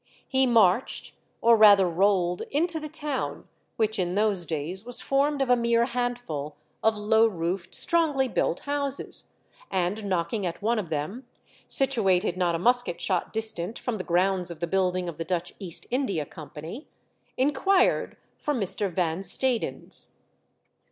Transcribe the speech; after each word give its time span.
He 0.27 0.47
marched, 0.47 1.13
or 1.41 1.55
rather 1.55 1.87
rolled, 1.87 2.41
into 2.49 2.79
the 2.79 2.89
town, 2.89 3.47
v/hich 3.77 3.99
in 3.99 4.15
those 4.15 4.47
days 4.47 4.83
was 4.83 4.99
formed 4.99 5.43
of 5.43 5.51
a 5.51 5.55
mere 5.55 5.85
handful 5.85 6.55
of 6.81 6.97
low 6.97 7.27
roofed, 7.27 7.75
strongly 7.75 8.27
built 8.27 8.61
houses, 8.61 9.25
and 9.69 10.03
knocking 10.05 10.43
at 10.43 10.59
one 10.59 10.79
of 10.79 10.89
them, 10.89 11.27
situated 11.67 12.35
not 12.35 12.55
a 12.55 12.57
musket 12.57 12.99
shot 12.99 13.31
distant 13.31 13.77
from 13.77 13.99
the 13.99 14.03
grounds 14.03 14.49
of 14.49 14.59
the 14.59 14.65
building 14.65 15.07
of 15.07 15.19
the 15.19 15.23
Dutch 15.23 15.53
East 15.59 15.85
India 15.91 16.25
Company, 16.25 16.87
inquired 17.37 18.17
for 18.39 18.55
Mr. 18.55 18.89
Van 18.89 19.19
Stadens. 19.21 20.15